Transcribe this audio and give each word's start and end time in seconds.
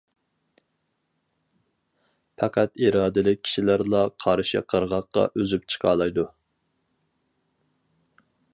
پەقەت 2.43 2.79
ئىرادىلىك 2.85 3.43
كىشىلەرلا 3.49 4.01
قارشى 4.25 4.63
قىرغاققا 4.73 5.27
ئۈزۈپ 5.43 5.69
چىقالايدۇ. 5.75 6.27